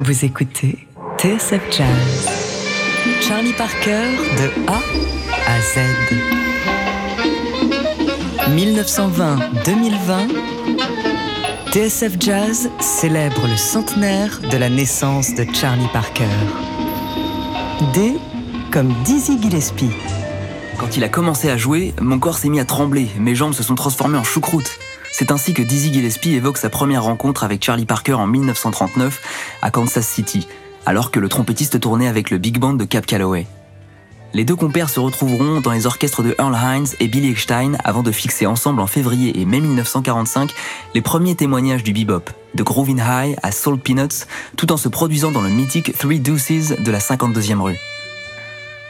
[0.00, 0.86] Vous écoutez
[1.18, 2.28] TSF Jazz.
[3.20, 4.04] Charlie Parker
[4.38, 4.80] de A
[5.44, 5.80] à Z.
[8.54, 10.28] 1920-2020,
[11.72, 16.28] TSF Jazz célèbre le centenaire de la naissance de Charlie Parker.
[17.92, 18.18] D
[18.70, 19.90] comme Dizzy Gillespie.
[20.78, 23.64] Quand il a commencé à jouer, mon corps s'est mis à trembler, mes jambes se
[23.64, 24.78] sont transformées en choucroute.
[25.18, 29.20] C'est ainsi que Dizzy Gillespie évoque sa première rencontre avec Charlie Parker en 1939
[29.62, 30.46] à Kansas City,
[30.86, 33.44] alors que le trompettiste tournait avec le big band de Cap Calloway.
[34.32, 38.04] Les deux compères se retrouveront dans les orchestres de Earl Hines et Billy Eckstein avant
[38.04, 40.54] de fixer ensemble en février et mai 1945
[40.94, 44.24] les premiers témoignages du bebop, de Groovin' High à Soul Peanuts,
[44.56, 47.80] tout en se produisant dans le mythique Three Deuces de la 52e rue.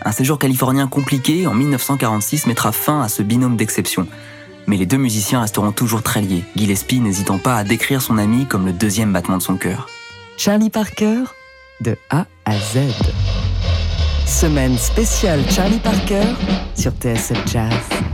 [0.00, 4.08] Un séjour californien compliqué en 1946 mettra fin à ce binôme d'exception.
[4.66, 8.46] Mais les deux musiciens resteront toujours très liés, Gillespie n'hésitant pas à décrire son ami
[8.46, 9.88] comme le deuxième battement de son cœur.
[10.36, 11.24] Charlie Parker
[11.80, 12.78] de A à Z.
[14.26, 16.24] Semaine spéciale Charlie Parker
[16.76, 18.13] sur TSF Jazz.